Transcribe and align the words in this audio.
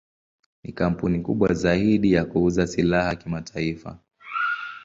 Ni 0.63 0.71
kampuni 0.71 1.19
kubwa 1.19 1.53
zaidi 1.53 2.13
ya 2.13 2.25
kuuza 2.25 2.67
silaha 2.67 3.15
kimataifa. 3.15 3.99